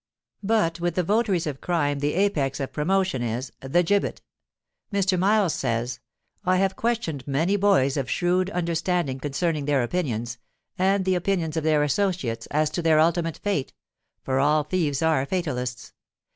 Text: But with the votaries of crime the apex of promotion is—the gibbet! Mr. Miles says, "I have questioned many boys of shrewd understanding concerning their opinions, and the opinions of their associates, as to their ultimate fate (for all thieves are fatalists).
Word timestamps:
But 0.41 0.79
with 0.79 0.95
the 0.95 1.03
votaries 1.03 1.45
of 1.45 1.61
crime 1.61 1.99
the 1.99 2.15
apex 2.15 2.59
of 2.59 2.73
promotion 2.73 3.21
is—the 3.21 3.83
gibbet! 3.83 4.19
Mr. 4.91 5.19
Miles 5.19 5.53
says, 5.53 5.99
"I 6.43 6.57
have 6.57 6.75
questioned 6.75 7.27
many 7.27 7.55
boys 7.55 7.97
of 7.97 8.09
shrewd 8.09 8.49
understanding 8.49 9.19
concerning 9.19 9.65
their 9.65 9.83
opinions, 9.83 10.39
and 10.75 11.05
the 11.05 11.13
opinions 11.13 11.55
of 11.55 11.63
their 11.63 11.83
associates, 11.83 12.47
as 12.49 12.71
to 12.71 12.81
their 12.81 12.99
ultimate 12.99 13.37
fate 13.37 13.73
(for 14.23 14.39
all 14.39 14.63
thieves 14.63 15.03
are 15.03 15.23
fatalists). 15.27 15.93